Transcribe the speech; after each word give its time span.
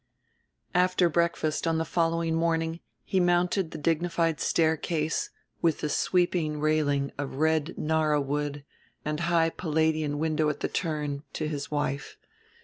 After 0.73 1.09
breakfast 1.09 1.67
on 1.67 1.77
the 1.77 1.85
following 1.85 2.33
morning 2.33 2.79
he 3.03 3.19
mounted 3.19 3.69
the 3.69 3.77
dignified 3.77 4.39
staircase, 4.41 5.29
with 5.61 5.81
the 5.81 5.89
sweeping 5.89 6.59
railing 6.59 7.11
of 7.19 7.35
red 7.35 7.77
narra 7.77 8.19
wood 8.19 8.65
and 9.05 9.19
high 9.19 9.51
Palladian 9.51 10.17
window 10.17 10.49
at 10.49 10.61
the 10.61 10.67
turn, 10.67 11.21
to 11.33 11.47
his 11.47 11.69
wife. 11.69 12.17